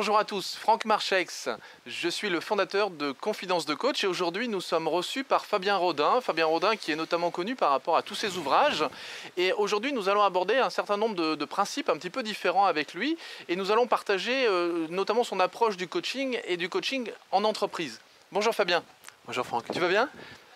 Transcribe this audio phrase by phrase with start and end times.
[0.00, 1.48] Bonjour à tous, Franck Marchex.
[1.84, 5.74] Je suis le fondateur de Confidence de Coach et aujourd'hui nous sommes reçus par Fabien
[5.74, 6.20] Rodin.
[6.20, 8.84] Fabien Rodin qui est notamment connu par rapport à tous ses ouvrages.
[9.36, 12.94] Et aujourd'hui nous allons aborder un certain nombre de, principes un petit peu différents avec
[12.94, 13.18] lui
[13.48, 18.00] et nous allons partager euh, notamment son approche du coaching et du coaching en entreprise.
[18.30, 18.84] Bonjour Fabien.
[19.26, 19.64] Bonjour Franck.
[19.72, 20.08] Tu vas bien?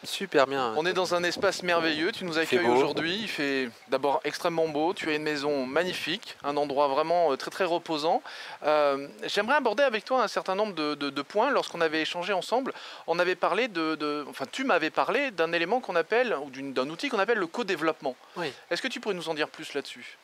[0.04, 0.74] Super bien.
[0.76, 2.10] On est dans un espace merveilleux.
[2.10, 3.18] Tu nous accueilles aujourd'hui.
[3.22, 4.94] Il fait d'abord extrêmement beau.
[4.94, 8.22] Tu as une maison magnifique, un endroit vraiment euh, très très reposant.
[8.64, 11.50] Euh, j'aimerais aborder avec toi un certain nombre de, points.
[11.50, 12.72] Lorsqu'on avait échangé ensemble,
[13.06, 17.08] on avait parlé de, enfin tu m'avais parlé d'un élément qu'on appelle ou d'un outil
[17.08, 18.16] qu'on appelle le co-développement.
[18.36, 18.52] Oui.
[18.70, 20.18] Est-ce que tu pourrais nous en dire plus là-dessus?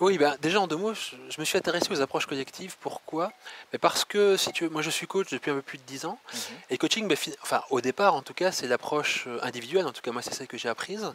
[0.00, 2.76] Oui, ben, déjà en deux mots, je, me suis intéressé aux approches collectives.
[2.80, 3.32] Pourquoi?
[3.72, 6.06] Mais Parce que, si tu moi je suis coach depuis un peu plus de 10
[6.06, 6.18] ans.
[6.32, 6.38] Mhm.
[6.70, 9.86] Et coaching, ben, enfin au départ en tout cas, c'est l'approche euh, individuelle.
[9.86, 11.12] En tout cas, moi c'est celle que j'ai apprise.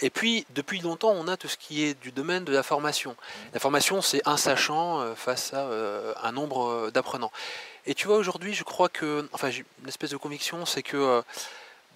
[0.00, 3.10] Et puis, depuis longtemps, on a tout ce qui est du domaine de la formation.
[3.10, 3.50] Mhm.
[3.54, 7.32] La formation, c'est un sachant euh, face à euh, un nombre d'apprenants.
[7.86, 11.22] Et tu vois, aujourd'hui, je crois que, enfin, j'ai une espèce de conviction, c'est que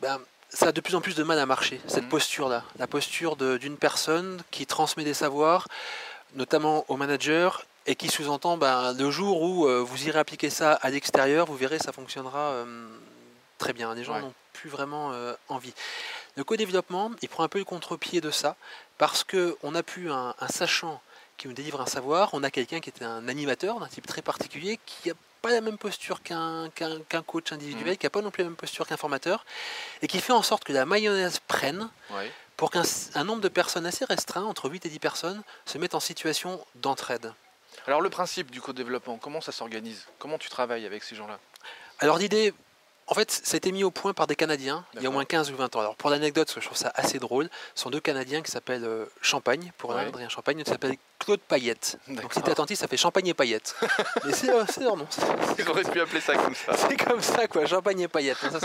[0.00, 2.10] ben, ça a de plus en plus de mal à marcher, cette mhm.
[2.10, 2.64] posture-là.
[2.78, 5.68] La posture d'une personne qui transmet des savoirs,
[6.34, 10.74] notamment au manager, et qui sous-entend ben, le jour où euh, vous irez appliquer ça
[10.74, 12.86] à l'extérieur, vous verrez, ça fonctionnera euh,
[13.56, 13.94] très bien.
[13.94, 15.72] Les gens n'ont plus vraiment euh, envie.
[16.36, 18.56] Le co-développement, il prend un peu le contre-pied de ça,
[18.98, 21.00] parce qu'on a pu un, sachant
[21.38, 24.22] qui nous délivre un savoir, on a quelqu'un qui est un animateur d'un type très
[24.22, 26.70] particulier, qui a pas la même posture qu'un
[27.27, 27.97] coach individuel, mmh.
[27.97, 29.44] qui n'a pas non plus la même posture qu'un formateur,
[30.03, 31.89] et qui fait en sorte que la mayonnaise prenne
[32.56, 32.83] pour qu'un
[33.25, 37.33] nombre de personnes assez restreint, entre 8 et 10 personnes, se mettent en situation d'entraide.
[37.86, 40.06] Alors le principe du co-développement, comment ça s'organise?
[40.19, 41.39] Comment tu travailles avec ces gens-là?
[42.00, 42.53] Alors l'idée,
[43.10, 45.12] en fait, ça a été mis au point par des Canadiens il y a au
[45.12, 45.80] moins 15 ou 20 ans.
[45.80, 49.06] Alors, pour l'anecdote, je trouve ça assez drôle, ce sont deux Canadiens qui s'appellent euh,
[49.22, 50.02] Champagne, pour ouais.
[50.02, 51.98] Adrien Champagne, qui s'appelle Claude Payette.
[52.08, 53.74] Donc, si tu es attentif, ça fait Champagne et Payette.
[54.24, 55.06] Mais c'est leur nom.
[55.58, 56.76] Ils auraient pu appeler ça comme ça.
[56.88, 58.36] C'est comme ça, quoi, Champagne et Payette.
[58.38, 58.60] Ça,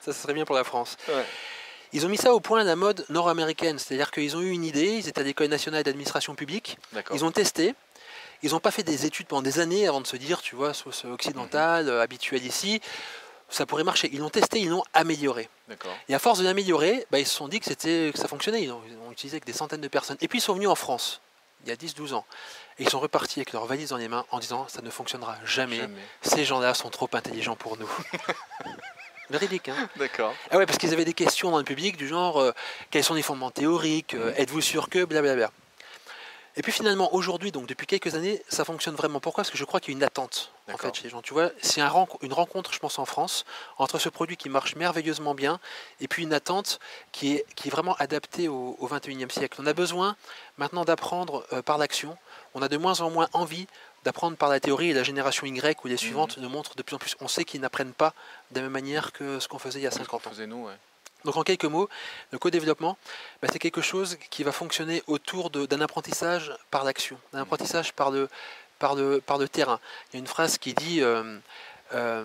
[0.00, 0.96] ça, serait bien pour la France.
[1.92, 4.64] Ils ont mis ça au point à la mode nord-américaine, c'est-à-dire qu'ils ont eu une
[4.64, 6.76] idée, ils étaient à l'école nationale d'administration publique,
[7.14, 7.74] ils ont testé,
[8.42, 10.74] ils n'ont pas fait des études pendant des années avant de se dire, tu vois,
[10.74, 12.00] sauce occidentale, mhm.
[12.00, 12.80] habituelle ici,
[13.48, 14.10] ça pourrait marcher.
[14.12, 15.48] Ils l'ont testé, ils l'ont amélioré.
[16.08, 18.62] Et à force de l'améliorer, bah, ils se sont dit que, c'était, que ça fonctionnait.
[18.62, 20.18] Ils ont, utilisé avec des centaines de personnes.
[20.20, 21.20] Et puis ils sont venus en France,
[21.64, 22.24] il y a 10-12 ans.
[22.78, 25.36] Et ils sont repartis avec leur valise dans les mains en disant ça ne fonctionnera
[25.44, 25.80] jamais.
[26.22, 27.90] Ces gens-là sont trop intelligents pour nous.
[29.30, 30.34] Véridique, hein D'accord.
[30.50, 32.52] Ah ouais, parce qu'ils avaient des questions dans le public du genre euh,
[32.90, 35.50] quels sont les fondements théoriques euh, Êtes-vous sûr que Blablabla.
[36.58, 39.20] Et puis finalement, aujourd'hui, donc depuis quelques années, ça fonctionne vraiment.
[39.20, 39.42] Pourquoi?
[39.42, 41.22] Parce que je crois qu'il y a une attente en fait chez les gens.
[41.22, 43.44] Tu vois, c'est un, une rencontre, je pense, en France,
[43.78, 45.60] entre ce produit qui marche merveilleusement bien
[46.00, 46.80] et puis une attente
[47.12, 49.56] qui est, qui est vraiment adaptée au, au 21e siècle.
[49.62, 50.16] On a besoin
[50.56, 52.18] maintenant d'apprendre euh, par l'action.
[52.54, 53.68] On a de moins en moins envie
[54.02, 56.42] d'apprendre par la théorie et la génération Y ou les suivantes mhm.
[56.42, 57.14] nous montrent de plus en plus.
[57.20, 58.14] On sait qu'ils n'apprennent pas
[58.50, 60.30] de la même manière que ce qu'on faisait il y a 50 ans.
[60.48, 60.74] Nous, ouais.
[61.24, 61.88] Donc en quelques mots,
[62.30, 62.96] le co-développement,
[63.42, 68.10] bah, c'est quelque chose qui va fonctionner autour d'un apprentissage par l'action, d'un apprentissage par
[68.10, 68.28] le,
[69.48, 69.80] terrain.
[70.10, 71.38] Il y a une phrase qui dit euh,
[71.92, 72.24] euh,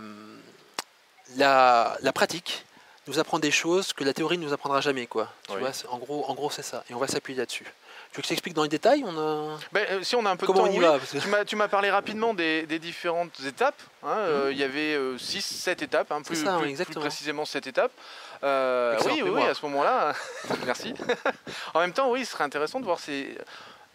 [1.37, 2.65] la, pratique
[3.07, 5.07] nous apprend des choses que la théorie ne nous apprendra jamais.
[5.07, 5.31] Quoi.
[5.47, 6.83] Tu vois, en gros, en gros c'est ça.
[6.89, 7.65] Et on va s'appuyer là-dessus.
[7.65, 9.57] Tu veux que je t'explique dans les détails on a...
[9.71, 10.99] Ben, euh, si on a un peu Comment de temps,
[11.39, 13.81] on Tu m'as parlé rapidement des, différentes étapes.
[14.03, 14.51] Hein, mhm.
[14.51, 17.91] il y avait 6, 7 étapes, hein, plus, plus, précisément 7 étapes.
[18.43, 20.13] Euh, oui, oui, à ce moment-là,
[20.65, 20.93] merci.
[21.73, 23.37] en même temps, oui, ce serait intéressant de voir ces.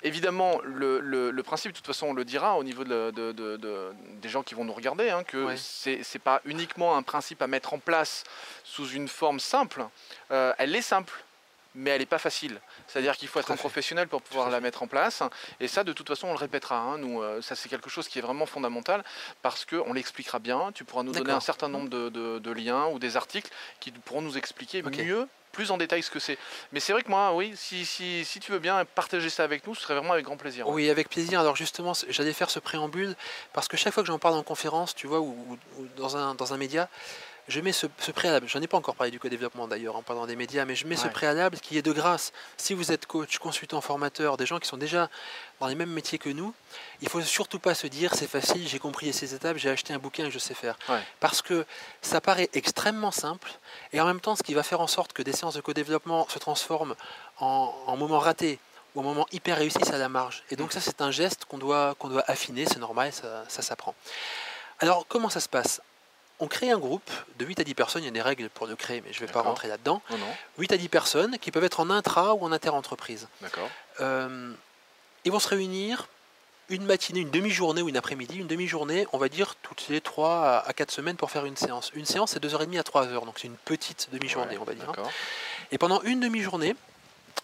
[0.03, 4.55] Évidemment, le, principe, de toute façon, on le dira au niveau de, des gens qui
[4.55, 8.25] vont nous regarder, hein, que ce c'est pas uniquement un principe à mettre en place
[8.65, 9.85] sous une forme simple.
[10.31, 11.13] Euh, elle est simple,
[11.79, 12.61] mais elle n'est pas facile.
[12.87, 15.23] C'est-à-dire qu'il faut être un professionnel pour pouvoir la mettre en place.
[15.61, 16.79] Et ça, de toute façon, on le répétera.
[16.79, 16.99] Hein.
[16.99, 19.05] Nous, euh, ça, c'est quelque chose qui est vraiment fondamental
[19.43, 20.73] parce qu'on l'expliquera bien.
[20.75, 24.37] Tu pourras nous donner un certain nombre de, liens ou des articles qui pourront nous
[24.37, 26.39] expliquer mieux plus en détail ce que c'est.
[26.73, 29.67] Mais c'est vrai que moi, oui, si, si, si, tu veux bien partager ça avec
[29.67, 30.69] nous, ce serait vraiment avec grand plaisir.
[30.69, 31.41] Oui, avec plaisir.
[31.41, 33.17] Alors justement, j'allais faire ce préambule
[33.53, 35.59] parce que chaque fois que j'en parle en conférence, tu vois, ou,
[35.97, 36.89] dans, un, dans un média,
[37.49, 40.37] je mets ce, préalable, j'en ai pas encore parlé du co-développement d'ailleurs en parlant des
[40.37, 42.33] médias, mais je mets ce préalable qui est de grâce.
[42.59, 45.09] Si vous êtes coach, consultant, formateur, des gens qui sont déjà
[45.59, 46.55] dans les mêmes métiers que nous,
[47.01, 49.99] il faut surtout pas se dire c'est facile, j'ai compris ces étapes, j'ai acheté un
[49.99, 50.79] bouquin et je sais faire.
[51.21, 51.65] Parce que
[52.03, 53.51] ça paraît extrêmement simple
[53.95, 56.29] et en même temps ce qui va faire en sorte que des séances de co-développement
[56.29, 56.95] se transforment
[57.41, 58.59] en, en moments ratés
[58.95, 60.45] ou en moments hyper réussis, c'est à la marge.
[60.51, 63.63] Et donc ça c'est un geste qu'on doit, qu'on doit affiner, c'est normal, ça, ça
[63.63, 63.95] s'apprend.
[64.81, 65.81] Alors comment ça se passe?
[66.41, 68.67] On crée un groupe de 8 à 10 personnes, il y a des règles pour
[68.67, 70.03] le créer, mais je ne vais pas rentrer là-dedans.
[70.59, 73.29] 8 à 10 personnes qui peuvent être en intra ou en inter-entreprise.
[73.41, 73.69] D'accord.
[74.01, 74.53] Euh,
[75.25, 76.09] ils vont se réunir
[76.69, 80.65] une matinée, une demi-journée ou une après-midi, une demi-journée, on va dire toutes les 3
[80.67, 81.91] à 4 semaines pour faire une séance.
[81.95, 84.93] Une séance, c'est 2h30 à 3h, donc c'est une petite demi-journée, on va dire.
[85.73, 86.77] Et pendant une demi-journée,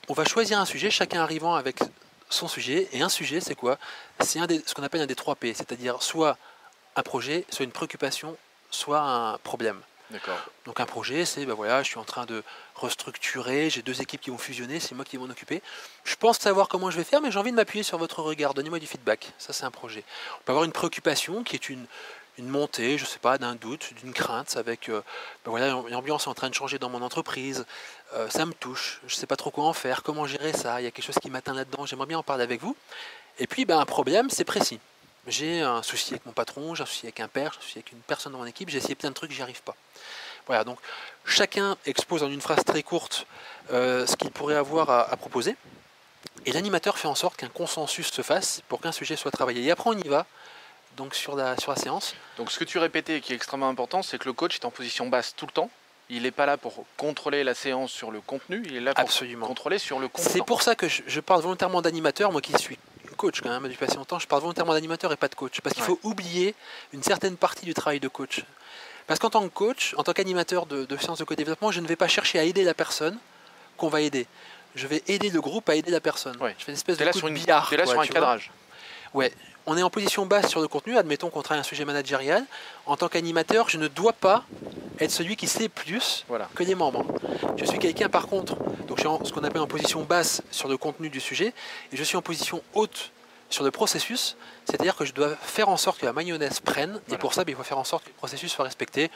[0.08, 1.78] on va choisir un sujet, chacun arrivant avec
[2.28, 2.88] son sujet.
[2.92, 3.78] Et un sujet, c'est quoi?
[4.20, 6.36] C'est ce qu'on appelle un des 3 P, c'est-à-dire soit
[6.96, 8.36] un projet, soit une préoccupation,
[8.74, 9.80] soit un problème.
[10.66, 12.42] Donc un projet, c'est ben voilà, je suis en train de
[12.74, 15.62] restructurer, j'ai deux équipes qui vont fusionner, c'est moi qui vais m'en occuper.
[16.04, 18.54] Je pense savoir comment je vais faire, mais j'ai envie de m'appuyer sur votre regard.
[18.54, 19.32] Donnez-moi du feedback.
[19.38, 20.04] Ça, c'est un projet.
[20.40, 21.86] On peut avoir une préoccupation qui est une,
[22.38, 25.02] une montée, je sais pas, d'un doute, d'une crainte, avec euh,
[25.44, 27.64] ben voilà, l'ambiance est en train de changer dans mon entreprise,
[28.14, 30.84] euh, ça me touche, je sais pas trop quoi en faire, comment gérer ça, il
[30.84, 32.76] y a quelque chose qui m'atteint là-dedans, j'aimerais bien en parler avec vous.
[33.38, 34.80] Et puis ben, un problème, c'est précis.
[35.26, 37.78] J'ai un souci avec mon patron, j'ai un souci avec un père, j'ai un souci
[37.78, 39.74] avec une personne dans mon équipe, j'ai essayé plein de trucs, j'y arrive pas.
[40.46, 40.78] Voilà, donc
[41.24, 43.26] chacun expose en une phrase très courte
[43.72, 45.56] euh, ce qu'il pourrait avoir à, proposer,
[46.44, 49.62] et l'animateur fait en sorte qu'un consensus se fasse pour qu'un sujet soit travaillé.
[49.62, 50.26] Et après on y va,
[50.98, 52.14] donc sur la, sur la séance.
[52.36, 54.70] Donc ce que tu répétais qui est extrêmement important, c'est que le coach est en
[54.70, 55.70] position basse tout le temps.
[56.10, 59.08] Il n'est pas là pour contrôler la séance sur le contenu, il est là pour
[59.40, 60.30] contrôler sur le contenu.
[60.30, 62.78] C'est pour ça que je, parle volontairement d'animateur, moi qui suis
[63.24, 65.60] coach quand même depuis pas si longtemps, je parle volontairement d'animateur et pas de coach.
[65.62, 66.54] Parce qu'il faut oublier
[66.92, 68.44] une certaine partie du travail de coach.
[69.06, 71.86] Parce qu'en tant que coach, en tant qu'animateur de, de séance de co-développement, je ne
[71.86, 73.18] vais pas chercher à aider la personne
[73.78, 74.26] qu'on va aider.
[74.74, 76.36] Je vais aider le groupe à aider la personne.
[76.58, 77.72] Je fais une espèce de là sur une, billard.
[77.74, 78.50] là sur un cadrage.
[79.14, 79.32] Ouais,
[79.66, 82.44] on est en position basse sur le contenu, admettons qu'on travaille un sujet managérial.
[82.84, 84.44] En tant qu'animateur, je ne dois pas
[85.00, 87.06] être celui qui sait plus que les membres.
[87.56, 88.56] Je suis quelqu'un par contre,
[88.86, 91.54] donc je suis en ce qu'on appelle en position basse sur le contenu du sujet,
[91.92, 93.12] et je suis en position haute
[93.54, 97.16] sur le processus, c'est-à-dire que je dois faire en sorte que la mayonnaise prenne, et
[97.16, 99.10] pour ça, ben, il faut faire en sorte que le processus soit respecté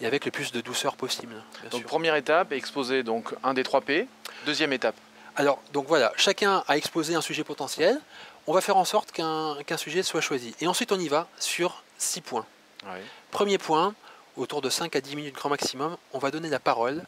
[0.00, 1.42] et avec le plus de douceur possible.
[1.70, 4.06] Donc première étape, exposer donc un des trois P.
[4.44, 4.96] Deuxième étape.
[5.36, 7.98] Alors donc voilà, chacun a exposé un sujet potentiel
[8.46, 10.54] on va faire en sorte qu'un sujet soit choisi.
[10.60, 12.46] Et ensuite, on y va sur six points.
[13.30, 13.94] Premier point,
[14.36, 17.02] autour de 5 à 10 minutes grand maximum, on va donner la parole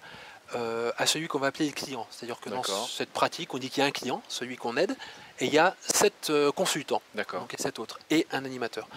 [0.57, 2.07] euh, à celui qu'on va appeler le client.
[2.11, 4.97] C'est-à-dire que dans cette pratique, on dit qu'il y a un client, celui qu'on aide,
[5.41, 8.89] et il y a sept euh, consultants, donc et sept autres, et un animateur.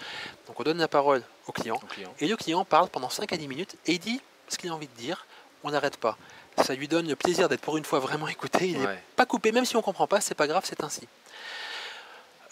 [0.46, 1.80] Donc on donne la parole au client,
[2.20, 4.74] et le client parle pendant 5 à 10 minutes, et il dit ce qu'il a
[4.74, 5.26] envie de dire,
[5.62, 6.16] on n'arrête pas.
[6.62, 9.52] Ça lui donne le plaisir d'être pour une fois vraiment écouté, il n'est pas coupé,
[9.52, 11.08] même si on ne comprend pas, c'est pas grave, c'est ainsi.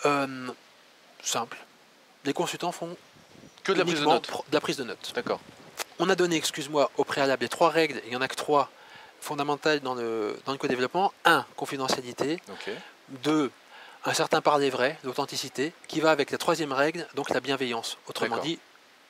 [0.07, 0.49] Euh,
[1.23, 1.59] simple.
[2.25, 2.97] Les consultants font
[3.63, 4.31] que de la prise de notes.
[4.49, 5.13] De la prise de notes.
[5.15, 5.41] D'accord.
[5.99, 8.71] On a donné, excuse-moi, au préalable les trois règles, il n'y en a que trois
[9.21, 11.13] fondamentales dans le, dans le co-développement.
[11.25, 12.41] Un, confidentialité.
[13.23, 13.51] Deux,
[14.05, 17.99] un certain parler vrai, l'authenticité, qui va avec la troisième règle, donc la bienveillance.
[18.07, 18.59] Autrement dit,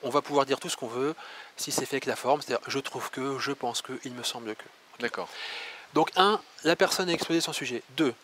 [0.03, 1.15] on va pouvoir dire tout ce qu'on veut
[1.57, 4.23] si c'est fait avec la forme, c'est-à-dire je trouve que, je pense que, il me
[4.23, 4.65] semble que.
[4.99, 5.29] D'accord.
[5.95, 7.83] Donc un, la personne a exposé son sujet.
[7.97, 8.15] Deux,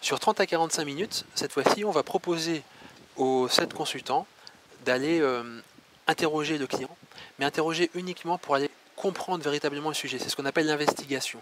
[0.00, 2.62] sur 30 à 45 minutes, cette fois-ci, on va proposer
[3.16, 4.26] aux 7 consultants
[4.84, 5.60] d'aller euh,
[6.06, 6.94] interroger le client,
[7.38, 10.18] mais interroger uniquement pour aller comprendre véritablement le sujet.
[10.18, 11.40] C'est ce qu'on appelle l'investigation.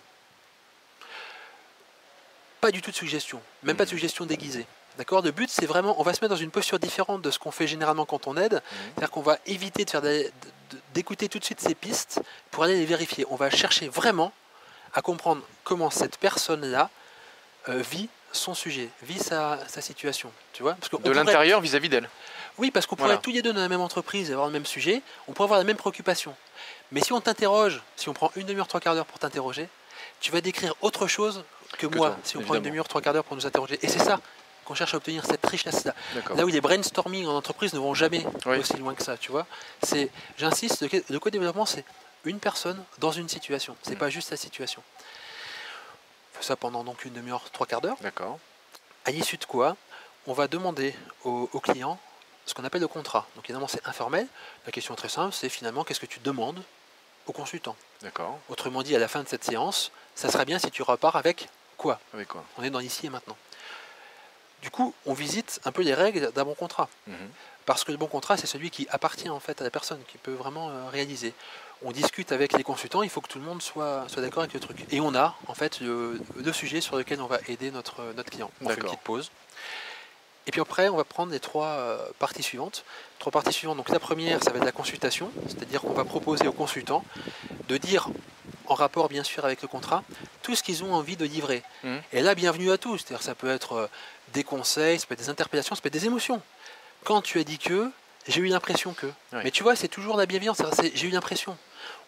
[2.62, 3.90] Pas du tout de suggestion, même pas de mmh.
[3.90, 4.66] suggestion déguisée.
[4.96, 5.20] D'accord?
[5.20, 7.50] Le but, c'est vraiment, on va se mettre dans une posture différente de ce qu'on
[7.50, 8.54] fait généralement quand on aide.
[8.54, 8.60] Mmh.
[8.94, 10.02] C'est-à-dire qu'on va éviter de faire
[10.94, 12.22] d'écouter tout de suite ces pistes
[12.52, 13.26] pour aller les vérifier.
[13.30, 14.32] On va chercher vraiment
[14.94, 16.88] à comprendre comment cette personne-là
[17.68, 20.30] euh, vit son sujet, vit sa, situation.
[20.52, 20.74] Tu vois?
[20.74, 22.08] Parce de l'intérieur vis-à-vis d'elle.
[22.58, 24.66] Oui, parce qu'on pourrait tous les deux dans la même entreprise et avoir le même
[24.66, 26.32] sujet, on pourrait avoir la même préoccupation.
[26.92, 29.68] Mais si on t'interroge, si on prend une demi-heure, trois quarts d'heure pour t'interroger,
[30.20, 31.44] tu vas décrire autre chose
[31.78, 33.78] que, moi, si on prend une demi-heure, trois quarts d'heure pour nous interroger.
[33.82, 34.20] Et c'est ça
[34.64, 35.94] qu'on cherche à obtenir, cette richesse-là.
[36.36, 39.46] Là où les brainstorming en entreprise ne vont jamais aussi loin que ça, tu vois.
[39.82, 41.84] C'est, j'insiste, le co-développement, c'est
[42.24, 43.76] une personne dans une situation.
[43.82, 43.98] C'est mm.
[43.98, 44.82] pas juste la situation
[46.42, 47.96] ça pendant donc une demi-heure, trois quarts d'heure.
[48.00, 48.38] D'accord.
[49.04, 49.76] À l'issue de quoi,
[50.26, 51.98] on va demander au, client
[52.46, 53.26] ce qu'on appelle le contrat.
[53.36, 54.26] Donc évidemment, c'est informel.
[54.66, 56.62] La question est très simple, c'est finalement qu'est-ce que tu demandes
[57.26, 57.76] au consultant?
[58.02, 58.38] D'accord.
[58.48, 61.48] Autrement dit, à la fin de cette séance, ça serait bien si tu repars avec
[61.82, 63.36] quoi Avec quoi On est dans l'ici et maintenant.
[64.62, 66.88] Du coup, on visite un peu les règles d'un bon contrat.
[67.06, 67.16] Mhm.
[67.66, 70.18] Parce que le bon contrat, c'est celui qui appartient en fait à la personne, qui
[70.18, 71.34] peut vraiment euh, réaliser
[71.84, 74.54] on discute avec les consultants, il faut que tout le monde soit, soit d'accord avec
[74.54, 74.84] le truc.
[74.90, 76.20] Et on a en fait le,
[76.52, 78.50] sujet sur lequel on va aider notre, notre client.
[78.60, 79.30] On fait une petite pause.
[80.46, 82.84] Et puis après, on va prendre les trois euh, parties suivantes.
[83.18, 83.76] Trois parties suivantes.
[83.76, 87.04] Donc la première, ça va être la consultation, c'est-à-dire qu'on va proposer aux consultants
[87.68, 88.08] de dire,
[88.66, 90.02] en rapport bien sûr avec le contrat,
[90.42, 91.62] tout ce qu'ils ont envie de livrer.
[91.84, 91.96] Mmh.
[92.12, 92.98] Et là, bienvenue à tous.
[92.98, 93.86] C'est-à-dire ça peut être euh,
[94.32, 96.42] des conseils, ça peut être des interpellations, ça peut être des émotions.
[97.04, 97.90] Quand tu as dit que,
[98.28, 99.08] j'ai eu l'impression que.
[99.32, 100.62] Mais tu vois, c'est toujours la bienveillance.
[100.94, 101.56] J'ai eu l'impression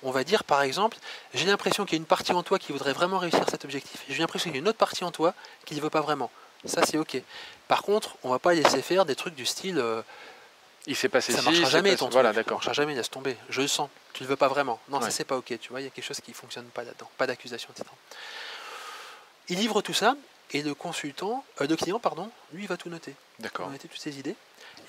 [0.04, 0.98] on va dire par exemple,
[1.32, 4.04] j'ai l'impression qu'il y a une partie en toi qui voudrait vraiment réussir cet objectif.
[4.08, 6.30] J'ai l'impression qu'il y a une autre partie en toi qui ne veut pas vraiment.
[6.66, 7.20] Ça, c'est OK.
[7.68, 9.78] Par contre, on va pas laisser faire des trucs du style.
[9.78, 10.02] Euh,
[10.86, 12.62] il s'est passé ça ne marchera jamais ton voilà, d'accord.
[12.62, 13.36] Ça marchera jamais, laisse tomber.
[13.48, 13.88] Je le sens.
[14.12, 14.78] Tu ne veux pas vraiment.
[14.88, 15.58] Non, ça c'est pas ok.
[15.58, 17.10] Tu vois, il y a quelque chose qui fonctionne pas là-dedans.
[17.16, 17.88] Pas d'accusation, etc.
[19.48, 20.16] Il livre tout ça
[20.52, 23.14] et le consultant, euh, le client, pardon, lui, il va tout noter.
[23.40, 23.66] D'accord.
[23.66, 24.36] Il va noter toutes ses idées.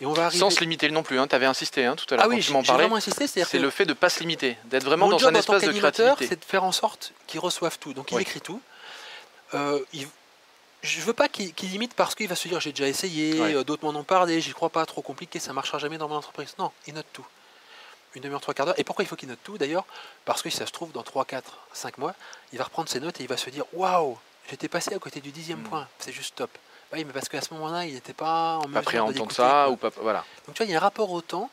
[0.01, 1.27] Et on va Sans se limiter non plus, hein.
[1.27, 2.25] tu avais insisté hein, tout à l'heure.
[2.25, 3.27] Ah oui, j'ai vraiment insisté.
[3.27, 6.27] C'est le fait de ne pas se limiter, d'être vraiment dans un espace de créativité.
[6.27, 7.93] c'est de faire en sorte qu'il reçoive tout.
[7.93, 8.61] Donc il écrit tout.
[9.53, 10.07] Euh, il,
[10.85, 13.83] je veux pas qu'il limite parce qu'il va se dire j'ai déjà essayé, euh, d'autres
[13.83, 16.55] m'en ont parlé, j'y crois pas, trop compliqué, ça marchera jamais dans mon entreprise.
[16.59, 17.25] Non, il note tout.
[18.13, 18.79] Une demi-heure, trois quarts d'heure.
[18.79, 19.85] Et pourquoi il faut qu'il note tout d'ailleurs?
[20.23, 22.15] Parce que si ça se trouve, dans 3, 4, 5 mois,
[22.53, 24.17] il va reprendre ses notes et il va se dire waouh,
[24.49, 25.69] j'étais passé à côté du dixième hmm.
[25.69, 26.51] point, c'est juste top.
[26.93, 29.25] Oui, mais parce qu'à ce moment-là, il n'était pas en mesure pas pris en tant
[29.25, 29.89] que ça, ou pas.
[30.01, 30.23] Voilà.
[30.45, 31.49] Donc tu vois, il y a un rapport au temps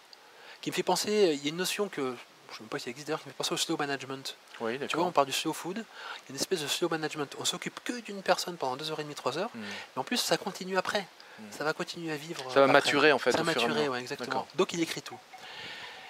[0.61, 1.33] qui me fait penser.
[1.35, 2.15] Il y a une notion que
[2.53, 3.77] je ne sais même pas si elle existe d'ailleurs, qui me fait penser au slow
[3.77, 4.37] management.
[4.61, 5.77] Oui, tu vois, on parle du slow food.
[5.77, 7.35] Il y a une espèce de slow management.
[7.39, 9.61] On s'occupe que d'une personne pendant 2h30, 3 heures, hmm.
[9.61, 11.07] mais en plus, ça continue après.
[11.39, 11.45] Hmm.
[11.51, 12.43] Ça va continuer à vivre.
[12.53, 13.33] Ça va maturer en fait.
[13.33, 14.47] Ça va maturer, ouais, exactement.
[14.55, 15.19] Donc il écrit tout.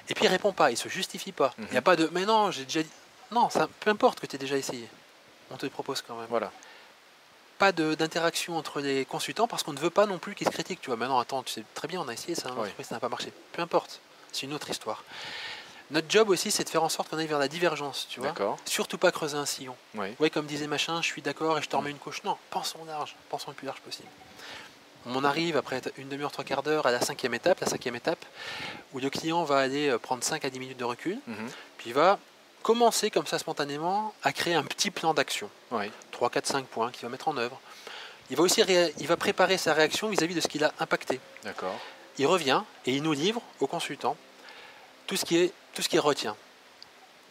[0.08, 1.54] Et puis il répond pas, il se justifie pas.
[1.58, 1.82] Il n'y a mhm.
[1.82, 2.11] pas de.
[2.12, 2.90] Mais non, j'ai déjà dit.
[3.30, 4.88] Non, ça, peu importe que tu aies déjà essayé.
[5.50, 6.26] On te le propose quand même.
[6.28, 6.50] Voilà
[7.62, 10.80] pas d'interaction entre les consultants parce qu'on ne veut pas non plus qu'ils se critiquent.
[10.80, 12.50] Tu vois, maintenant, attends, tu sais très bien, on a essayé ça,
[12.82, 13.32] ça n'a pas marché.
[13.52, 14.00] Peu importe,
[14.32, 15.04] c'est une autre histoire.
[15.92, 18.34] Notre job aussi, c'est de faire en sorte qu'on aille vers la divergence, tu vois.
[18.64, 19.76] Surtout pas creuser un sillon.
[19.94, 20.30] Oui.
[20.30, 22.25] comme disait machin, je suis d'accord et je te remets une couche.
[22.25, 24.08] Non, pensons large, pensons le plus large possible.
[25.04, 28.25] On arrive après une demi-heure, trois quarts d'heure à la cinquième étape, la cinquième étape,
[28.92, 31.49] où le client va aller euh, prendre 5 à 10 minutes de recul, mhm.
[31.76, 32.20] puis il va
[32.62, 35.50] commencer comme ça spontanément à créer un petit plan d'action.
[36.12, 37.61] 3, 4, 5 points qu'il va mettre en œuvre.
[38.30, 38.62] Il va aussi
[38.99, 41.20] il va préparer sa réaction vis-à-vis de ce qu'il a impacté.
[41.42, 41.75] D'accord.
[42.18, 44.16] Il revient et il nous livre au consultant
[45.06, 46.37] tout ce qui est tout ce qui retient.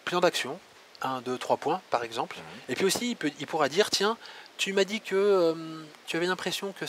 [0.06, 0.60] Plan d'action,
[1.02, 2.38] 1, 2, 3 points par exemple.
[2.38, 2.44] Mhm.
[2.70, 4.18] Et puis aussi il, peut, il, pourra dire tiens,
[4.58, 6.86] tu m'as dit que euh, tu avais l'impression que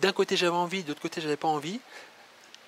[0.00, 1.80] d'un côté j'avais envie, de l'autre côté j'avais pas envie.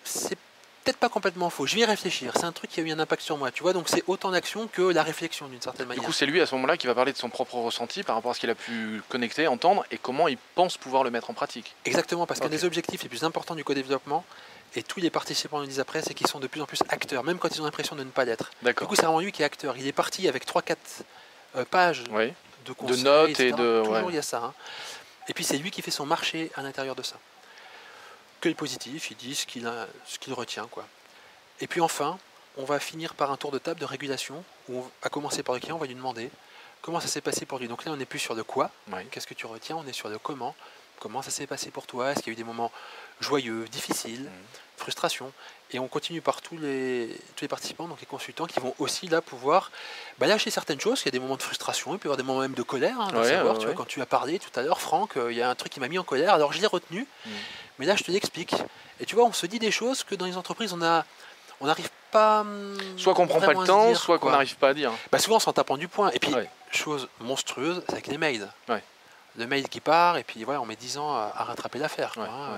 [0.04, 0.38] C'est
[0.84, 1.66] peut-être pas complètement faux.
[1.66, 2.32] Je vais y réfléchir.
[2.36, 3.72] C'est un truc qui a eu un impact sur moi, tu vois.
[3.72, 6.02] Donc c'est autant d'action que la réflexion d'une certaine manière.
[6.02, 8.16] Du coup, c'est lui à ce moment-là qui va parler de son propre ressenti par
[8.16, 11.30] rapport à ce qu'il a pu connecter, entendre et comment il pense pouvoir le mettre
[11.30, 11.74] en pratique.
[11.86, 14.24] Exactement, parce qu'un des objectifs les plus importants du co-développement,
[14.74, 17.24] et tous les participants le disent après, c'est qu'ils sont de plus en plus acteurs,
[17.24, 18.50] même quand ils ont l'impression de ne pas l'être.
[18.62, 19.76] Du coup, c'est vraiment lui qui est acteur.
[19.76, 20.76] Il est parti avec 3-4
[21.56, 23.82] euh, pages de, conseils, de notes et de.
[23.84, 24.38] Toujours, il y a ça.
[24.38, 24.54] Hein.
[25.28, 27.16] Et puis, c'est lui qui fait son marché à l'intérieur de ça
[28.44, 30.66] que le positif, il dit ce qu'il retient.
[30.66, 30.86] Quoi.
[31.60, 32.18] Et puis enfin,
[32.58, 35.62] on va finir par un tour de table de régulation, où à commencer par le
[35.62, 36.30] client, on va lui demander
[36.82, 37.68] comment ça s'est passé pour lui.
[37.68, 38.70] Donc là, on n'est plus sur le quoi,
[39.10, 40.54] qu'est-ce que tu retiens, on est sur le comment,
[41.04, 42.72] comment ça s'est passé pour toi, est-ce qu'il y a eu des moments
[43.20, 44.78] joyeux, difficiles, mmh.
[44.78, 45.32] frustration.
[45.70, 49.08] Et on continue par tous les, tous les participants, donc les consultants, qui vont aussi
[49.08, 49.70] là pouvoir
[50.18, 51.02] bah, lâcher certaines choses.
[51.02, 52.62] Il y a des moments de frustration, il peut y avoir des moments même de
[52.62, 52.98] colère.
[52.98, 53.08] Hein,
[53.60, 55.54] tu vois, quand tu as parlé tout à l'heure, Franck, euh, il y a un
[55.54, 57.06] truc qui m'a mis en colère, alors je l'ai retenu.
[57.26, 57.30] Mmh.
[57.78, 58.54] Mais là, je te l'explique.
[58.98, 61.04] Et tu vois, on se dit des choses que dans les entreprises, on a,
[61.60, 62.40] on n'arrive pas.
[62.40, 64.92] Hum, soit qu'on prend pas le temps, soit qu'on n'arrive pas à dire.
[65.12, 66.10] Bah souvent, en tapant du poing.
[66.12, 66.32] Et puis,
[66.70, 68.48] chose monstrueuse, c'est avec les mails.
[69.36, 72.14] Le mail qui part, et puis voilà, on met 10 ans à, rattraper l'affaire.
[72.18, 72.56] Hein.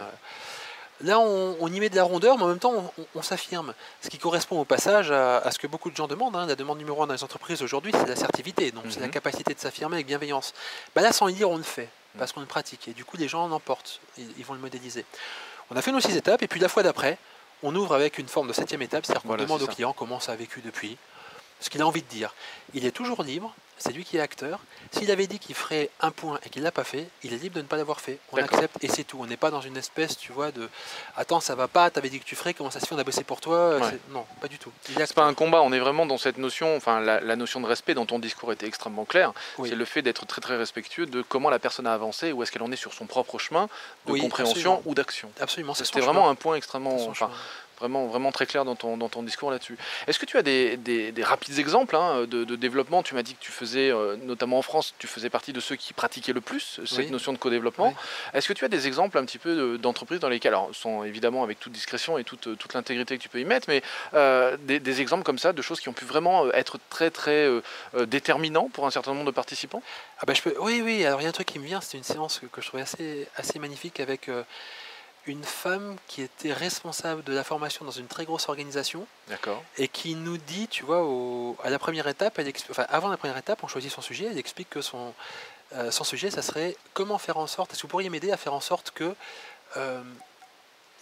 [1.02, 3.74] Là, on, y met de la rondeur, mais en même temps, on, s'affirme.
[4.00, 6.36] Ce qui correspond au passage à, ce que beaucoup de gens demandent.
[6.36, 6.46] Hein.
[6.46, 8.70] La demande numéro un dans les entreprises aujourd'hui, c'est l'assertivité.
[8.70, 9.12] Donc, c'est la mhm.
[9.12, 10.54] capacité de s'affirmer avec bienveillance.
[10.94, 12.88] Bah là, sans y dire, on le fait, parce qu'on le pratique.
[12.88, 14.00] Et du coup, les gens en emportent.
[14.16, 15.04] Ils, ils vont le modéliser.
[15.70, 17.18] On a fait nos six étapes, et puis la fois d'après,
[17.62, 20.32] on ouvre avec une forme de septième étape, c'est-à-dire qu'on demande au client comment ça
[20.32, 20.96] a vécu depuis,
[21.60, 22.34] ce qu'il a envie de dire.
[22.74, 24.60] Il est toujours libre, c'est lui qui est acteur.
[24.92, 27.36] S'il avait dit qu'il ferait un point et qu'il ne l'a pas fait, il est
[27.36, 28.18] libre de ne pas l'avoir fait.
[28.32, 29.18] On accepte et c'est tout.
[29.20, 30.68] On n'est pas dans une espèce, tu vois, de
[31.16, 33.04] attends, ça va pas, t'avais dit que tu ferais, comment ça se fait, on a
[33.04, 33.78] bossé pour toi.
[34.10, 34.72] Non, pas du tout.
[34.84, 37.94] C'est pas un combat, on est vraiment dans cette notion, enfin la, notion de respect
[37.94, 39.32] dont ton discours était extrêmement clair.
[39.64, 42.52] C'est le fait d'être très très respectueux de comment la personne a avancé, où est-ce
[42.52, 43.68] qu'elle en est sur son propre chemin
[44.06, 45.30] de compréhension ou d'action.
[45.40, 45.74] Absolument.
[45.74, 46.96] C'était vraiment un point extrêmement.
[47.78, 49.76] Vraiment, vraiment très clair dans ton, dans ton discours là-dessus.
[50.06, 53.02] Est-ce que tu as des, des, rapides exemples hein, de, de, développement?
[53.02, 55.76] Tu m'as dit que tu faisais, euh, notamment en France, tu faisais partie de ceux
[55.76, 57.94] qui pratiquaient le plus cette notion de co-développement.
[58.34, 61.42] Est-ce que tu as des exemples un petit peu d'entreprises dans lesquelles, alors, sont évidemment
[61.42, 63.82] avec toute discrétion et toute, toute l'intégrité que tu peux y mettre, mais
[64.14, 67.10] euh, des, des, exemples comme ça de choses qui ont pu vraiment euh, être très
[67.10, 67.48] très
[68.06, 69.82] déterminants pour un certain nombre de participants?
[70.18, 71.04] Ah bah je peux, Oui, oui.
[71.04, 72.82] Alors il y a un truc qui me vient, c'était une séance que, je trouvais
[72.82, 74.28] assez, assez magnifique avec
[75.26, 79.06] une femme qui était responsable de la formation dans une très grosse organisation.
[79.28, 79.62] D'accord.
[79.76, 81.04] Et qui nous dit, tu vois,
[81.62, 84.38] à la première étape, elle enfin, avant la première étape, on choisit son sujet, elle
[84.38, 85.12] explique que son,
[85.74, 88.36] euh, son sujet, ça serait comment faire en sorte, est-ce que vous pourriez m'aider à
[88.36, 89.14] faire en sorte que
[89.76, 90.02] euh,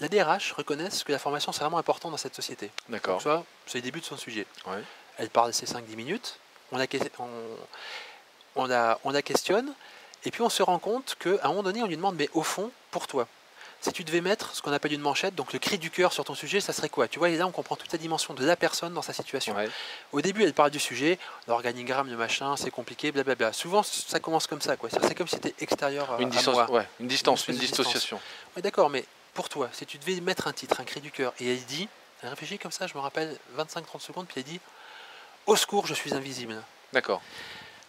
[0.01, 2.71] la DRH reconnaisse que la formation, c'est vraiment important dans cette société.
[2.89, 3.19] D'accord.
[3.19, 4.47] Tu vois, c'est le début de son sujet.
[5.19, 6.39] Elle parle de ces 5-10 minutes,
[6.73, 6.87] on la,
[7.19, 7.29] on,
[8.57, 9.73] on, la, on la questionne,
[10.25, 12.43] Et puis on se rend compte qu'à un moment donné, on lui demande, mais au
[12.43, 13.29] fond, pour toi,
[13.85, 16.25] si tu devais mettre ce qu'on appelle une manchette, donc le cri du cœur sur
[16.25, 17.07] ton sujet, ça serait quoi?
[17.07, 19.55] Tu vois, et là on comprend toute la dimension de la personne dans sa situation.
[20.13, 23.53] Au début, elle parle du sujet, l'organigramme, le machin, c'est compliqué, blablabla.
[23.53, 24.89] Souvent, ça commence comme ça, quoi.
[24.91, 28.19] C'est comme si c'était extérieur une distance, à Ouais, une distance, une, dissociation.
[28.57, 31.35] Oui, d'accord, mais pour toi, si tu devais mettre un titre, un cri du cœur,
[31.39, 31.89] et elle dit,
[32.23, 34.61] elle réfléchit comme ça, je me rappelle, 25-30 secondes, puis elle dit,
[35.47, 36.63] au secours, je suis invisible.
[36.93, 37.21] D'accord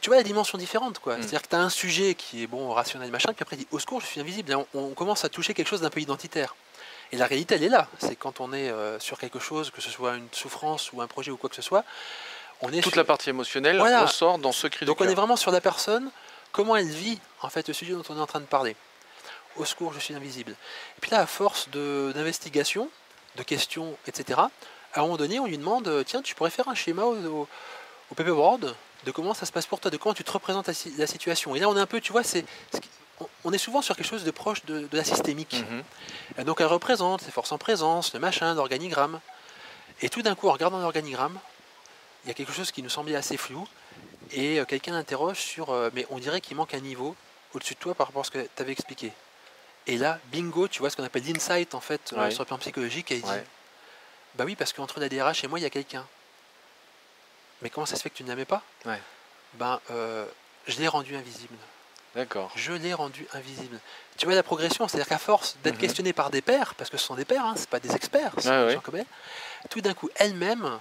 [0.06, 1.18] tu vois la dimension différente quoi.
[1.18, 1.22] Mm.
[1.22, 3.80] C'est-à-dire que tu as un sujet qui est bon, rationnel, machin, puis après dit au
[3.80, 4.56] secours, je suis invisible.
[4.76, 6.56] on, commence à toucher quelque chose d'un peu identitaire.
[7.12, 7.88] Et la réalité, elle est là.
[7.98, 11.08] C'est quand on est euh, sur quelque chose, que ce soit une souffrance ou un
[11.08, 11.84] projet ou quoi que ce soit,
[12.62, 14.86] on est toute la partie émotionnelle ressort dans ce cri.
[14.86, 16.12] Donc on est vraiment sur la personne,
[16.52, 18.76] comment elle vit en fait le sujet dont on est en train de parler.
[19.58, 20.52] Au secours, je suis invisible.
[20.52, 22.90] Et puis là, à force d'investigation,
[23.38, 24.40] de, questions, etc.
[24.94, 27.48] À un moment donné, on lui demande tiens, tu pourrais faire un schéma au, au,
[28.12, 31.08] au paperboard de comment ça se passe pour toi, de comment tu te représentes la
[31.08, 31.56] situation.
[31.56, 32.46] Et là, on est un peu, tu vois, c'est,
[33.44, 35.64] on est souvent sur quelque chose de proche de, la systémique.
[36.38, 36.44] Mhm.
[36.44, 39.20] Donc, elle représente ses forces en présence, le machin, l'organigramme.
[40.02, 41.40] Et tout d'un coup, en regardant l'organigramme,
[42.24, 43.68] il y a quelque chose qui nous semblait assez flou.
[44.32, 47.16] Et euh, quelqu'un interroge sur, euh, mais on dirait qu'il manque un niveau
[47.54, 49.14] au-dessus de toi par rapport à ce que tu avais expliqué.
[49.88, 52.58] Et là, bingo, tu vois ce qu'on appelle l'insight en fait euh, sur le plan
[52.58, 53.12] psychologique.
[53.12, 53.30] Et il dit,
[54.34, 56.06] bah oui, parce qu'entre la DRH et moi, il y a quelqu'un.
[57.66, 58.62] Mais comment ça se fait que tu ne l'aimais pas?
[58.86, 59.02] Ouais.
[59.56, 60.28] Ben, euh,
[60.68, 61.56] je l'ai rendu invisible.
[62.14, 62.52] D'accord.
[62.56, 63.80] Je l'ai rendu invisible.
[64.18, 65.82] Tu vois la progression, c'est-à-dire qu'à force d'être mhm.
[65.82, 68.34] questionné par des pairs, parce que ce sont des pairs, hein, ce pas des experts,
[69.72, 70.80] tout d'un coup, elle-même,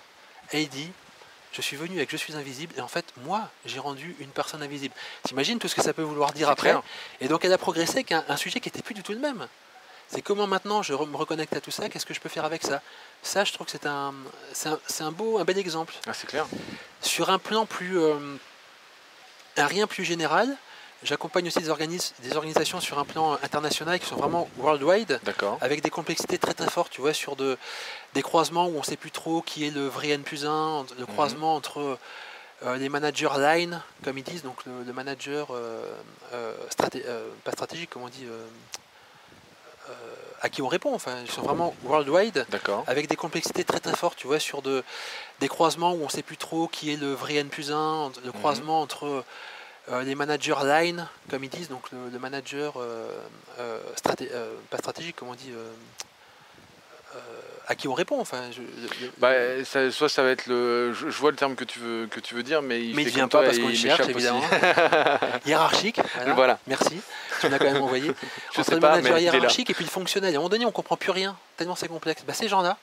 [0.53, 0.93] elle dit
[1.53, 4.63] je suis venu avec je suis invisible et en fait moi j'ai rendu une personne
[4.63, 4.95] invisible.
[5.23, 6.75] T'imagines tout ce que ça peut vouloir dire après?
[7.23, 9.47] Et donc elle a progressé avec un, sujet qui n'était plus du tout le même.
[10.15, 12.63] C'est comment maintenant je me reconnecte à tout ça, qu'est-ce que je peux faire avec
[12.63, 12.81] ça?
[13.25, 14.15] Ça, je trouve que c'est un,
[15.01, 15.93] un, beau, un bel exemple.
[16.07, 16.47] Ah, c'est clair.
[17.03, 18.37] Sur un plan plus, euh,
[19.57, 20.57] un rien plus général,
[21.03, 25.21] j'accompagne aussi des, organismes, des organisations sur un plan international qui sont vraiment worldwide,
[25.61, 27.59] avec des complexités très très fortes, tu vois, sur de,
[28.13, 30.87] des croisements où on ne sait plus trop qui est le vrai N plus 1,
[30.97, 31.07] le mhm.
[31.07, 31.99] croisement entre
[32.63, 35.93] euh, les managers line, comme ils disent, donc le, manager euh,
[37.43, 38.29] pas stratégique, comme on dit
[40.41, 40.95] à qui on répond.
[40.95, 42.47] Enfin, ils sont vraiment worldwide,
[42.87, 44.85] avec des complexités très très fortes, tu vois, sur de,
[45.41, 48.13] des croisements où on ne sait plus trop qui est le vrai N plus 1,
[48.25, 48.33] le mhm.
[48.33, 49.25] croisement entre
[49.91, 53.09] euh, les managers line, comme ils disent, donc le, manager euh,
[54.71, 55.53] pas stratégique, comme on dit,
[57.67, 58.21] à qui on répond.
[58.21, 58.43] Enfin,
[59.19, 59.33] bah,
[59.91, 60.93] soit ça va être le.
[60.93, 63.29] Je, vois le terme que tu veux, que tu veux dire, mais il mais vient
[63.29, 64.43] pas parce qu'on cherche, évidemment.
[65.47, 66.01] Hiérarchique.
[66.35, 66.59] Voilà.
[66.67, 67.01] Merci.
[67.41, 68.13] Tu l'as quand même envoyé.
[68.55, 70.35] je Entre sais le pas, manager hiérarchique et puis le fonctionnel.
[70.35, 72.23] À un moment donné, on comprend plus rien, tellement c'est complexe.
[72.27, 72.79] Bah, ces gens-là,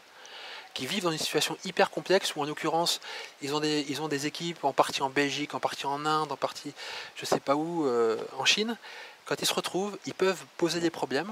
[0.73, 3.01] qui vivent dans une situation hyper complexe où en l'occurrence
[3.41, 6.31] ils ont des ils ont des équipes en partie en Belgique, en partie en Inde,
[6.31, 6.73] en partie
[7.15, 8.77] je sais pas où euh, en Chine.
[9.25, 11.31] Quand ils se retrouvent, ils peuvent poser des problèmes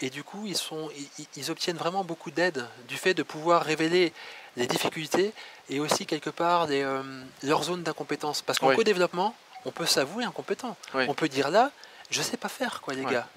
[0.00, 0.88] et du coup, ils, sont,
[1.36, 4.12] ils, obtiennent vraiment beaucoup d'aide du fait de pouvoir révéler
[4.56, 5.32] les difficultés
[5.68, 7.02] et aussi quelque part euh,
[7.42, 8.42] leurs zones d'incompétence.
[8.42, 9.34] Parce qu'en co-développement,
[9.64, 10.76] on peut s'avouer incompétent.
[10.94, 11.70] On peut dire là,
[12.10, 13.28] je sais pas faire, quoi, les gars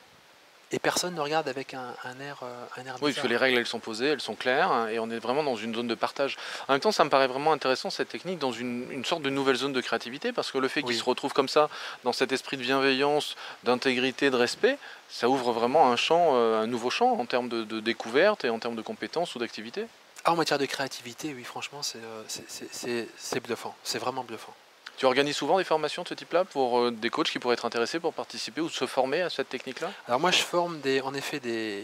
[0.73, 3.59] et personne ne regarde avec un, air, euh, un air Oui, parce que les règles,
[3.59, 5.93] elles sont posées, elles sont claires, hein, et on est vraiment dans une zone de
[5.93, 6.35] partage.
[6.67, 9.55] En même temps, ça me paraît vraiment intéressant, cette technique, dans une, sorte de nouvelle
[9.55, 11.69] zone de créativité, parce que le fait qu'ils se retrouvent comme ça,
[12.03, 16.67] dans cet esprit de bienveillance, d'intégrité, de respect, ça ouvre vraiment un champ, euh, un
[16.67, 19.85] nouveau champ en termes de, découverte et en termes de compétences ou d'activité.
[20.25, 23.75] Ah, en matière de créativité, oui, franchement, c'est euh, bluffant.
[23.83, 24.55] C'est vraiment bluffant.
[24.97, 27.65] Tu organises souvent des formations de ce type-là pour euh, des coachs qui pourraient être
[27.65, 29.91] intéressés pour participer ou se former à cette technique-là?
[30.07, 31.83] Alors moi je forme en effet des,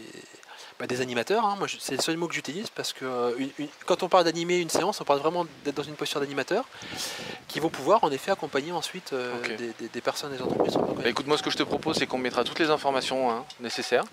[0.80, 1.44] bah, des animateurs.
[1.44, 1.56] Hein.
[1.58, 3.32] Moi, c'est le seul mot que j'utilise parce que euh,
[3.84, 6.64] quand on parle d'animer une séance, on parle vraiment d'être dans une posture d'animateur
[7.48, 9.34] qui vont pouvoir en effet accompagner ensuite euh,
[9.92, 10.78] des, personnes, des entreprises.
[10.78, 13.44] Bah, écoute, moi ce que je te propose, c'est qu'on mettra toutes les informations hein,
[13.60, 14.04] nécessaires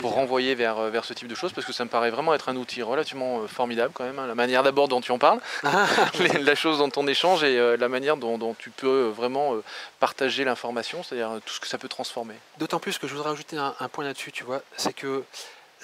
[0.00, 2.34] pour renvoyer vers, euh, vers ce type de choses parce que ça me paraît vraiment
[2.34, 4.18] être un outil relativement formidable quand même.
[4.18, 4.26] Hein.
[4.26, 5.38] la manière d'abord dont tu en parles,
[6.40, 9.54] la chose dont on échange et la manière dont, tu peux vraiment
[10.00, 12.34] partager l'information, c'est-à-dire tout ce que ça peut transformer.
[12.58, 15.22] D'autant plus que je voudrais ajouter un, un point là-dessus, tu vois, c'est que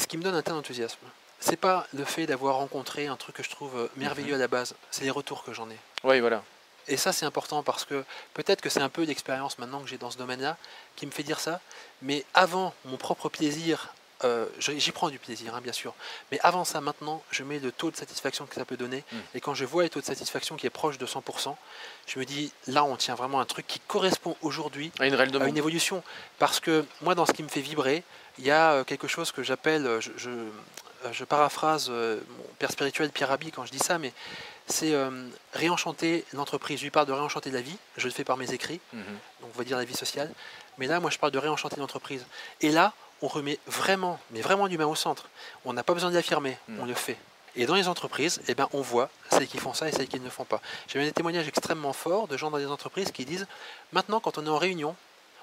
[0.03, 0.99] ce qui me donne un tel enthousiasme,
[1.41, 4.35] c'est pas le fait d'avoir rencontré un truc que je trouve euh, merveilleux mhm.
[4.35, 5.79] à la base, c'est les retours que j'en ai.
[6.05, 6.43] Oui, voilà.
[6.89, 9.99] Et ça, c'est important parce que peut-être que c'est un peu l'expérience maintenant que j'ai
[9.99, 10.57] dans ce domaine-là
[10.97, 11.61] qui me fait dire ça.
[12.03, 15.95] Mais avant mon propre plaisir, euh, j'y prends du plaisir, hein, bien sûr.
[16.31, 19.05] Mais avant ça, maintenant, je mets le taux de satisfaction que ça peut donner.
[19.13, 19.17] Mm.
[19.35, 21.57] Et quand je vois le taux de satisfaction qui est proche de 100%,
[22.07, 25.47] je me dis, là, on tient vraiment un truc qui correspond aujourd'hui à une, à
[25.47, 26.03] une évolution.
[26.39, 28.03] Parce que moi, dans ce qui me fait vibrer,
[28.39, 32.71] il y a euh, quelque chose que j'appelle, euh, je, je, euh, paraphrase mon père
[32.71, 34.13] spirituel Pierre Rabhi quand je dis ça, mais
[34.67, 34.95] c'est
[35.53, 36.79] réenchanter l'entreprise.
[36.79, 39.03] Je lui parle de réenchanter la vie, je le fais par mes écrits, mhm.
[39.41, 40.31] donc on va dire la vie sociale.
[40.79, 42.25] Mais là, moi, je parle de réenchanter l'entreprise.
[42.61, 45.29] Et là, on remet vraiment, mais vraiment l'humain au centre.
[45.65, 46.81] On n'a pas besoin d'affirmer, mhm.
[46.81, 47.19] on le fait.
[47.57, 50.19] Et dans les entreprises, eh ben, on voit celles qui font ça et celles qui
[50.19, 50.63] ne le font pas.
[50.89, 53.47] J'ai eu des témoignages extrêmement forts de gens dans des entreprises qui disent
[53.93, 54.97] maintenant, quand on est en réunion,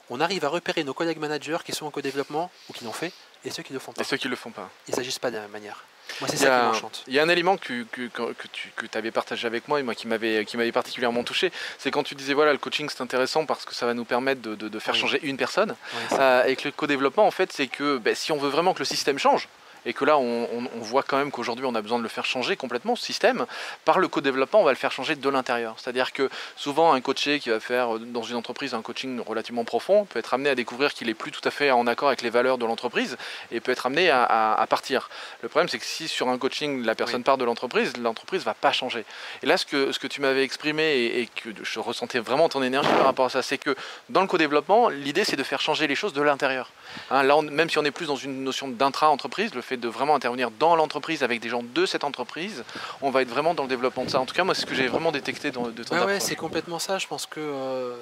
[0.10, 3.12] on arrive à repérer nos collègues managers qui sont en co-développement ou qui l'ont fait
[3.46, 4.02] et ceux qui ne le font pas.
[4.02, 4.70] Et ceux qui ne le font pas.
[4.88, 5.84] Ils ne s'agissent pas de la même manière.
[6.20, 7.04] Moi, c'est ça qui m'enchante.
[7.08, 9.84] Il y a un élément que, que, que, tu que avais partagé avec moi et
[9.84, 11.52] moi qui m'avait particulièrement touché.
[11.78, 14.42] C'est quand tu disais voilà, le coaching c'est intéressant parce que ça va nous permettre
[14.42, 15.76] de, de, faire changer une personne.
[16.14, 18.80] Euh, et que le co-développement, en fait, c'est que ben, si on veut vraiment que
[18.80, 19.48] le système change,
[19.86, 22.56] et que là on, voit quand même qu'aujourd'hui on a besoin de le faire changer
[22.56, 23.46] complètement ce système.
[23.86, 25.76] Par le co-développement, on va le faire changer de l'intérieur.
[25.78, 29.64] C'est-à-dire que souvent un coaché qui va faire euh, dans une entreprise un coaching relativement
[29.64, 32.22] profond peut être amené à découvrir qu'il est plus tout à fait en accord avec
[32.22, 33.18] les valeurs de l'entreprise
[33.52, 35.10] et peut être amené à, partir.
[35.42, 38.54] Le problème c'est que si sur un coaching la personne part de l'entreprise, l'entreprise va
[38.54, 39.06] pas changer.
[39.44, 42.64] Et là ce que, ce que tu m'avais exprimé et, que je ressentais vraiment ton
[42.64, 43.76] énergie par rapport à ça, c'est que
[44.10, 46.72] dans le co-développement, l'idée c'est de faire changer les choses de l'intérieur.
[47.12, 50.16] Hein, là, même si on est plus dans une notion d'intra-entreprise, le fait de vraiment
[50.16, 52.64] intervenir dans l'entreprise avec des gens de cette entreprise,
[53.02, 54.20] on va être vraiment dans le développement de ça.
[54.20, 56.20] En tout cas, moi, c'est ce que j'ai vraiment détecté dans, de ton ouais, ouais,
[56.20, 56.98] c'est complètement ça.
[56.98, 57.96] Je pense que euh,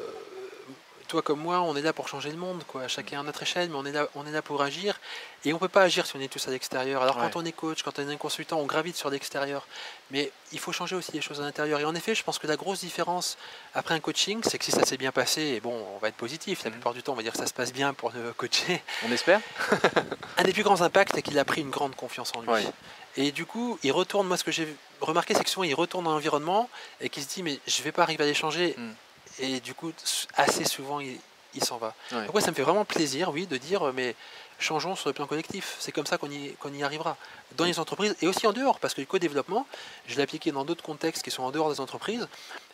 [1.07, 2.87] toi comme moi, on est là pour changer le monde, quoi.
[2.87, 4.99] Chacun à notre échelle, mais on est là, on est là pour agir.
[5.45, 7.01] Et on peut pas agir si on est tous à l'extérieur.
[7.01, 9.67] Alors quand on est coach, quand on est un consultant, on gravite sur l'extérieur.
[10.11, 11.79] Mais il faut changer aussi les choses à l'intérieur.
[11.79, 13.37] Et en effet, je pense que la grosse différence
[13.73, 16.15] après un coaching, c'est que si ça s'est bien passé, et bon, on va être
[16.15, 16.63] positif.
[16.63, 16.75] La mhm.
[16.75, 18.81] plupart du temps, on va dire que ça se passe bien pour le coacher.
[19.07, 19.41] On espère.
[20.37, 22.67] un des plus grands impacts, c'est qu'il a pris une grande confiance en lui.
[23.15, 24.27] Et du coup, il retourne.
[24.27, 26.69] Moi, ce que j'ai remarqué, c'est que souvent, il retourne dans l'environnement
[27.01, 28.75] et qu'il se dit, mais je vais pas arriver à les changer.
[28.77, 28.91] Mm.
[29.39, 29.91] Et du coup,
[30.35, 31.19] assez souvent, il,
[31.53, 31.93] il s'en va.
[32.11, 32.41] Ouais.
[32.41, 34.15] ça me fait vraiment plaisir, oui, de dire, mais
[34.59, 35.75] changeons sur le plan collectif.
[35.79, 37.17] C'est comme ça qu'on y, qu'on y arrivera.
[37.55, 39.65] Dans les entreprises et aussi en dehors, parce que le co-développement,
[40.07, 42.27] je l'ai appliqué dans d'autres contextes qui sont en dehors des entreprises,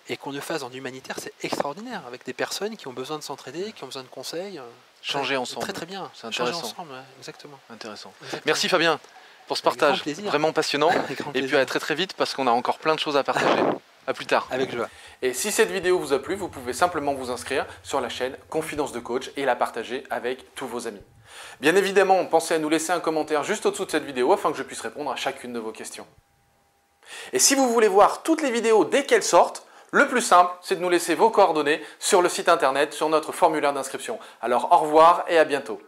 [0.10, 3.24] et qu'on le fasse en humanitaire, c'est extraordinaire, avec des personnes qui ont besoin de
[3.24, 4.60] s'entraider, qui ont besoin de conseils.
[4.60, 4.64] Euh,
[5.02, 5.64] Changer ensemble.
[5.64, 6.10] Très très bien.
[6.14, 6.54] C'est intéressant.
[6.54, 7.60] Changer ensemble, exactement.
[7.70, 8.14] Intéressant.
[8.46, 9.00] Merci Fabien
[9.48, 10.04] pour ce partage.
[10.24, 10.92] Vraiment passionnant.
[11.34, 13.62] et puis à très très vite parce qu'on a encore plein de choses à partager.
[14.06, 14.48] À plus tard.
[14.52, 14.90] Avec joie.
[15.22, 18.36] Et si cette vidéo vous a plu, vous pouvez simplement vous inscrire sur la chaîne
[18.50, 21.02] Confidence de Coach et la partager avec tous vos amis.
[21.62, 24.58] Bien évidemment, pensez à nous laisser un commentaire juste au-dessous de cette vidéo afin que
[24.58, 26.06] je puisse répondre à chacune de vos questions.
[27.32, 30.76] Et si vous voulez voir toutes les vidéos dès qu'elles sortent, le plus simple, c'est
[30.76, 34.20] de nous laisser vos coordonnées sur le site internet, sur notre formulaire d'inscription.
[34.42, 35.80] Alors au revoir et à bientôt.